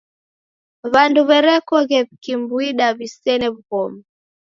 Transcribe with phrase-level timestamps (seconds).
[0.91, 4.01] W'andu w'erekoghe w'ikimwida w'isene w'ughoma.